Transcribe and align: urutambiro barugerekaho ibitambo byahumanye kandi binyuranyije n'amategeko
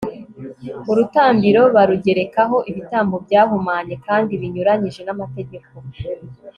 urutambiro 0.91 1.61
barugerekaho 1.75 2.57
ibitambo 2.71 3.15
byahumanye 3.25 3.95
kandi 4.05 4.31
binyuranyije 4.41 5.01
n'amategeko 5.03 5.71